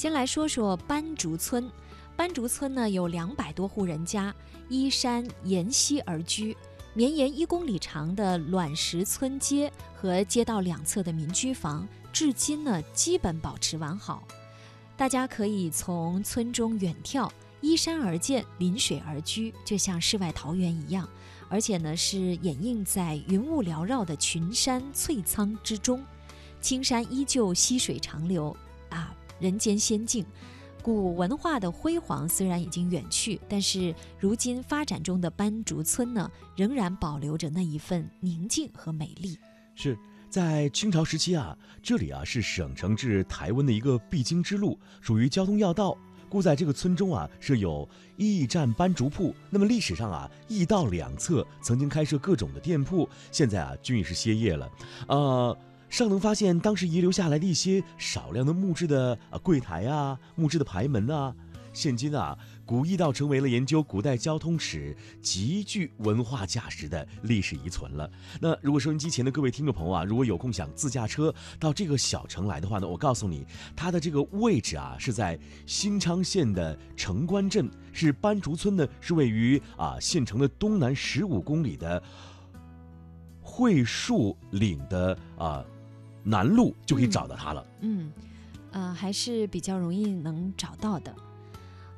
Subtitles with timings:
[0.00, 1.70] 先来说说斑竹村。
[2.16, 4.34] 斑竹村呢有两百多户人家，
[4.70, 6.56] 依山沿溪而居。
[6.94, 14.26] 绵延一公里长的卵石村街和街道两侧的民居房，至今呢基本保持完好。
[14.96, 17.30] 大家可以从村中远眺，
[17.60, 21.06] 依山而建，临水而居，就像世外桃源一样。
[21.50, 26.02] 而且呢是掩映在云雾缭绕的群山翠苍之中，
[26.62, 28.56] 青山依旧，溪水长流，
[28.88, 30.24] 啊，人间仙境。
[30.82, 39.38] 古文化的辉煌虽然已经远去，但是如今发展中的斑竹村呢，仍然保留着那一份宁静和美丽。
[39.74, 39.98] 是
[40.30, 45.94] 在清朝时期啊，这里啊是省城至台湾的一个必经之路，属于交通要道，
[46.30, 47.86] 故在这个村中啊设有
[48.16, 49.34] 驿站斑竹铺。
[49.50, 54.70] 那么历史上啊，驿道两侧曾经开设各种的店铺，现在啊均已是歇业了。
[55.08, 55.54] 呃。
[55.90, 61.34] 尚能发现当时遗留下来的一些少量的木质的啊柜台啊、木质的牌门啊。
[61.72, 62.36] 现今啊，
[62.66, 68.10] 古驿道成为了研究古代交通史极具文化价值的历史遗存了。
[68.40, 82.02] 那如果收音机前的各位听众朋友啊，如果有空想自驾车到这个小城来的话呢，我告诉你，它的这个位置啊是在新昌县的城关镇，是斑竹村呢是位于啊县城的东南十五公里的
[83.44, 85.64] 桧树岭的啊。
[86.22, 87.66] 南路就可以找到他了。
[87.80, 88.12] 嗯，
[88.72, 91.14] 呃，还是比较容易能找到的。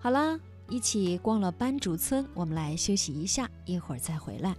[0.00, 4.54] 好了，一起逛了班竹村，我们来休息一下，一会儿再回来。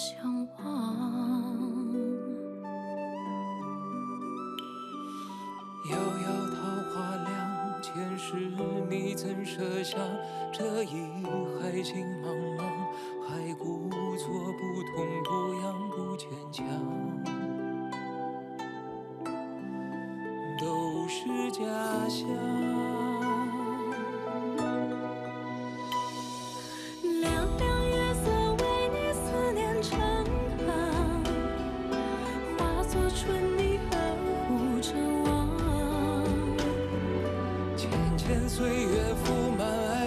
[0.00, 0.64] 相望。
[5.90, 6.56] 遥遥桃
[6.88, 7.28] 花凉，
[7.82, 8.34] 前世
[8.88, 9.98] 你怎舍下？
[10.50, 10.94] 这一
[11.60, 12.62] 海情茫茫，
[13.28, 15.28] 还故作不痛不
[15.60, 16.64] 痒不坚强，
[20.58, 21.60] 都是假
[22.08, 22.69] 象。
[38.86, 39.66] 月铺满。
[39.66, 39.99] 爱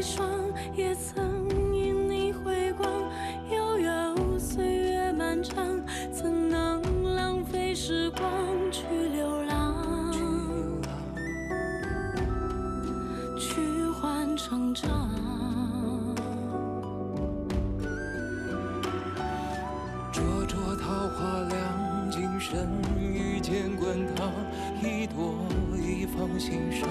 [0.00, 0.26] 霜，
[0.74, 2.88] 也曾因你回光。
[3.50, 5.64] 悠悠岁月漫长，
[6.12, 8.26] 怎能浪费时光
[8.70, 10.12] 去流浪？
[13.38, 13.60] 去
[14.00, 14.88] 换成长。
[20.12, 22.66] 灼灼桃花凉，今生
[22.98, 24.30] 遇见滚烫，
[24.82, 25.34] 一朵
[25.76, 26.88] 一放心上，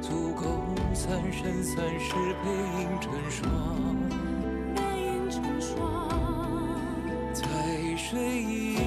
[0.00, 0.67] 足够。
[0.98, 2.12] 三生三世
[2.42, 3.46] 背影成双，
[4.74, 5.78] 背影成双，
[7.32, 7.44] 在
[7.96, 8.77] 水一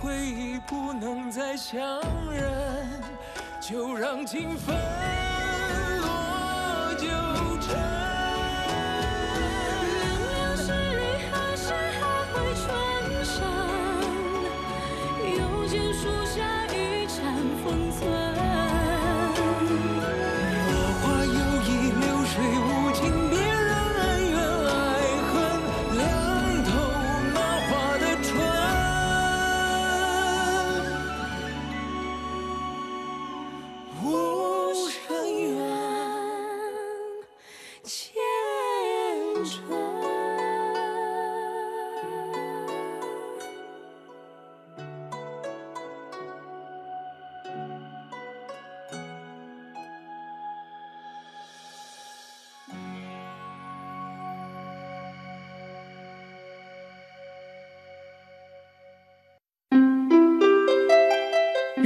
[0.00, 2.00] 回忆不能再相
[2.32, 2.88] 认，
[3.60, 4.74] 就让情分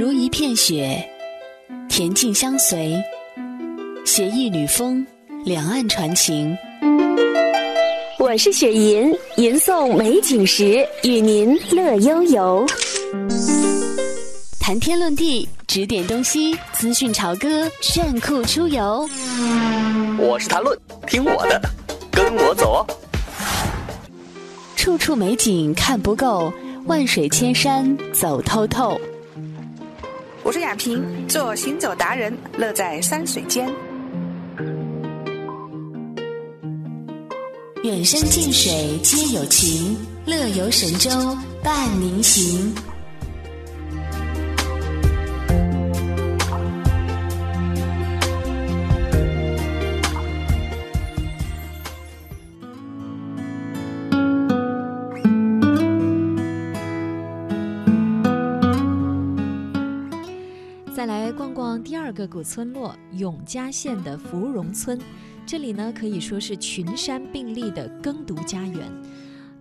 [0.04, 1.02] 如一片雪，
[1.88, 3.02] 恬静相随；
[4.04, 5.02] 携一缕风，
[5.46, 6.54] 两岸传情。
[8.18, 12.66] 我是雪吟，吟诵美景时，与您乐悠悠。
[14.60, 19.08] 谈天论地，指点东西，资讯潮歌，炫酷出游。
[20.18, 21.58] 我是谭论，听我的，
[22.12, 22.86] 跟我走哦。
[24.76, 26.52] 处处美景看不够，
[26.84, 29.00] 万水千山走透透。
[30.44, 33.66] 我是雅萍，做行走达人，乐在山水间。
[37.82, 39.96] 远山近水皆有情，
[40.26, 41.10] 乐游神州
[41.62, 42.74] 伴您行。
[62.14, 64.98] 个古村落永嘉县的芙蓉村，
[65.44, 68.90] 这里呢可以说是群山并立的耕读家园。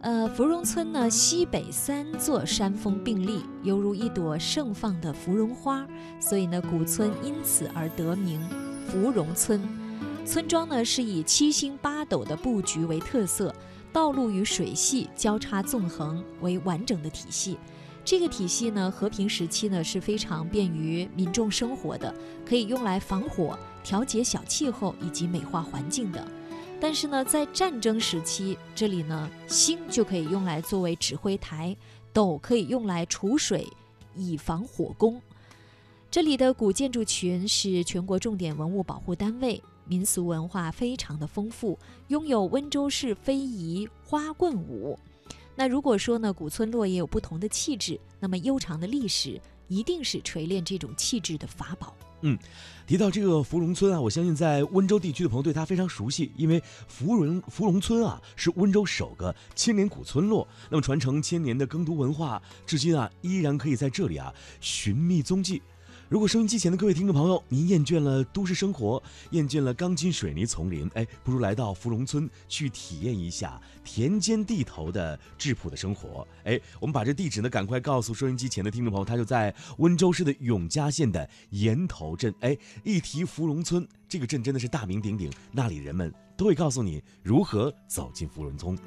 [0.01, 5.87] 呃，芙蓉村呢西北三座山峰并立，犹如一朵盛放的芙蓉花，
[6.19, 8.39] 所以呢古村因此而得名
[8.87, 9.61] 芙蓉村。
[10.25, 13.53] 村庄呢是以七星八斗的布局为特色，
[13.91, 17.57] 道路与水系交叉纵横为完整的体系。
[18.05, 22.13] 这个体系呢，和平时期呢是非常便于民众生活的，
[22.45, 26.27] 可以用来防火、调节小气候以及美化环境的。
[26.81, 31.75] 但是呢，在战争时期，这里呢星就可以用来作为指挥台，
[32.11, 33.65] 斗可以用来储水，
[34.15, 35.21] 以防火攻。
[36.11, 41.79] 这里的古建筑群是全国重点文物保护单位，民俗文化非常的丰富，
[42.09, 44.99] 拥有温州市非遗花棍舞。
[45.55, 51.95] 那如果说呢，古村落也有不同的气质，那么悠长的历史一定是锤炼这种气质的法宝。
[52.25, 52.39] 嗯，
[52.87, 65.61] 提到这个芙蓉村啊，我相信在温州地区的朋友对它非常熟悉，因为芙蓉芙蓉村啊是温州首个千年古村落，那么传承千年的耕读文化，至今啊依然可以在这里啊寻觅踪迹。
[66.13, 69.01] 如果收音机前的各位听众朋友，您厌倦了都市生活，
[69.31, 76.27] 厌倦了钢筋水泥丛林，哎，不如来到芙蓉村去体验一下田间地头的质朴的生活。
[76.43, 82.31] 哎，我们把这地址呢，赶快告诉收音机前的听众朋友，他就在温州市的永嘉县的岩头镇。
[82.41, 88.77] 哎，一提芙蓉村，这个镇真的是大名鼎鼎，那里人们都会告诉你如何走进芙蓉村。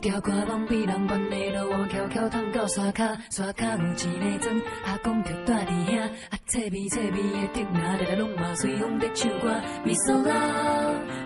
[0.00, 6.00] 条歌拢比人笨，下落弯翘翘通到山脚，山脚有一个庄，阿公就住伫遐。
[6.30, 9.54] 啊，切味切味的竹啊，日日拢嘛随风在唱歌。
[9.84, 10.34] 咪嗦啦，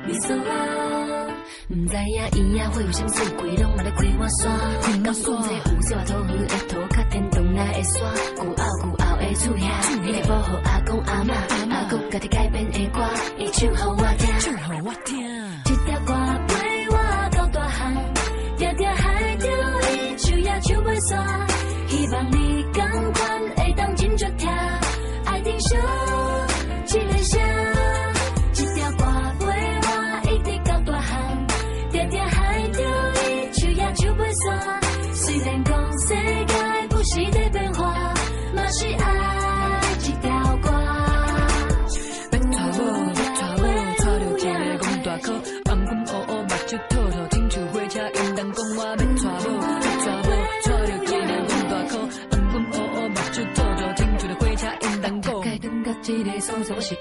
[0.08, 1.26] 咪嗦啦，
[1.68, 4.58] 唔知影伊阿会有啥水鬼，拢嘛在开满山。
[4.82, 8.02] 看到山际有小土鱼，阿土甲天堂阿的山，
[8.36, 11.34] 古奥古奥的厝遐，伊在保护阿公阿妈，
[11.76, 13.00] 阿公家己改编的歌，
[13.38, 15.33] 伊唱给我听，唱给我听。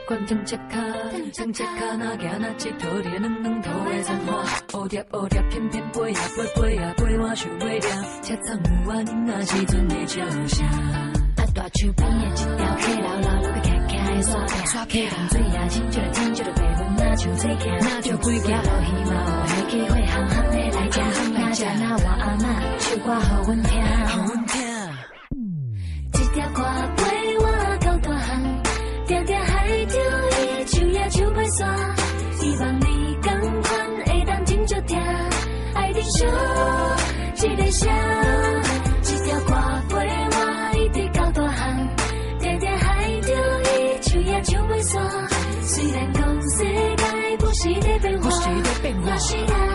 [0.05, 0.75] 所在，我习惯踮脚骹，
[1.33, 4.43] 踮脚骹哪行哪佚佗，伫个软软土的山花，
[4.73, 7.89] 乌蝶乌蝶，翩翩飞呀飞飞呀飞，我想要抓，
[8.21, 10.65] 车窗有我囡仔时阵的笑声。
[10.67, 11.11] 啊，
[11.55, 20.99] 大树边的一条溪流流落去徛徛的沙，溪淡水也清少了清少了白云哪像水行，哪像几行路鱼嘛有迄机会行行的来食，
[21.31, 22.35] 哪食哪我阿
[47.63, 48.29] 界不
[49.19, 49.72] 时在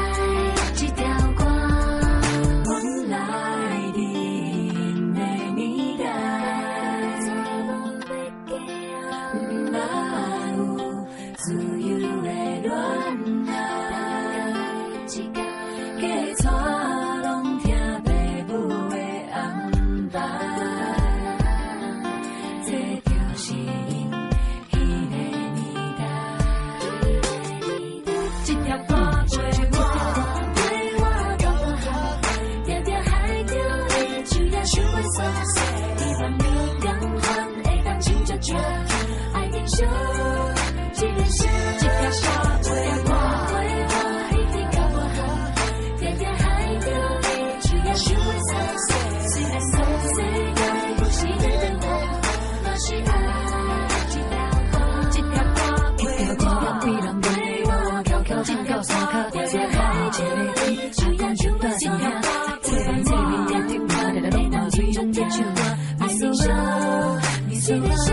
[28.48, 28.97] 这条
[58.38, 61.82] 我，悄悄进到山骹，定定海一个天，手也手袂煞，
[62.62, 65.60] 这番这味的甜话，日日拢嘛随风在唱歌，
[65.98, 66.42] 爱听小
[67.48, 68.06] 一个声。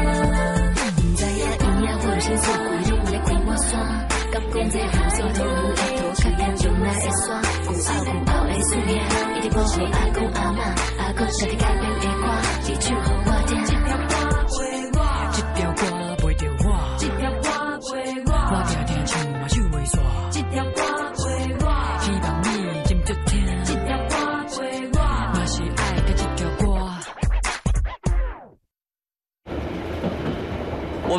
[0.97, 3.69] 毋知影伊啊，我有啥事，规拢咧看我山。
[4.31, 7.25] 敢讲这好小土有一土较天上来的山，
[7.67, 8.97] 古奥古奥的树遐，
[9.35, 10.59] 一直保护阿公阿嬷，
[10.97, 11.83] 阿公家己改编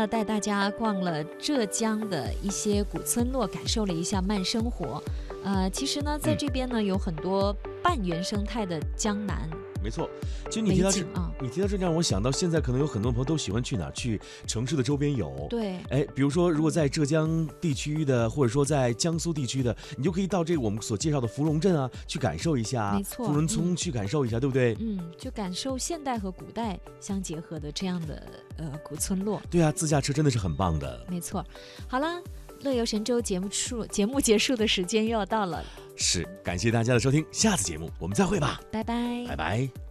[0.00, 5.02] 呢，带大家逛了浙江的一些古村落，感受了一下慢生活。
[5.44, 9.46] 呃，其实呢，在这边呢，有很多半原生态的江南
[9.82, 10.08] 没错。
[10.48, 13.92] 其实你提到这啊你提到这让我想到，现在可能有很多朋友都喜欢去哪儿？
[13.92, 15.46] 去城市的周边游。
[15.50, 22.94] 对哎，比如说，如果在浙江地区的，或者说在江苏地区的，你就可以到这个我们所介绍的芙蓉镇啊，去感受一下。
[22.94, 24.76] 没错芙蓉村嗯去感受一下，对不对？
[24.80, 28.22] 嗯，就感受现代和古代相结合的这样的
[28.56, 29.42] 呃古村落。
[29.50, 31.04] 对啊，自驾车真的是很棒的。
[31.08, 31.44] 没错，
[31.88, 32.20] 好啦，
[32.62, 35.64] 乐游神州节目束节目结束的时间又要到了，
[35.96, 39.24] 是，感谢大家的收听，下次节目我们再会吧，拜拜。
[39.28, 39.89] 拜拜。